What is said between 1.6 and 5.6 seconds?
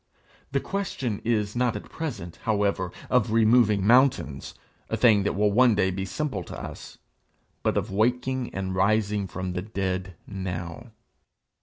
at present, however, of removing mountains, a thing that will